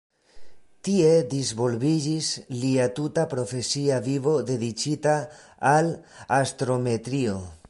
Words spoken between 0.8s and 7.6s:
Tie disvolviĝis lia tuta profesia vivo dediĉita al astrometrio.